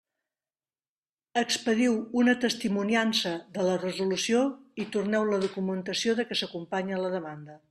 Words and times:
Expediu 1.41 1.97
una 2.21 2.35
testimoniança 2.45 3.33
de 3.59 3.67
la 3.67 3.75
resolució 3.83 4.41
i 4.85 4.89
torneu 4.97 5.29
la 5.33 5.41
documentació 5.45 6.17
de 6.23 6.27
què 6.31 6.41
s'acompanya 6.41 7.03
la 7.05 7.17
demanda. 7.19 7.61